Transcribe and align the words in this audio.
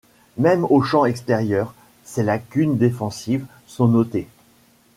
Même 0.39 0.65
au 0.71 0.81
champ 0.81 1.05
extérieur, 1.05 1.75
ses 2.03 2.23
lacunes 2.23 2.75
défensives 2.75 3.45
sont 3.67 3.87
notées. 3.87 4.27